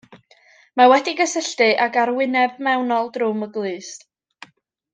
[0.79, 4.09] Mae wedi'i gysylltu ag arwyneb mewnol drwm y glust.